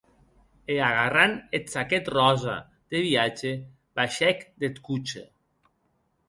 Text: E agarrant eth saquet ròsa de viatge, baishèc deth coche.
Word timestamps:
E 0.73 0.75
agarrant 0.87 1.35
eth 1.55 1.69
saquet 1.73 2.05
ròsa 2.15 2.55
de 2.89 2.97
viatge, 3.07 3.53
baishèc 3.95 4.37
deth 4.61 4.79
coche. 4.87 5.23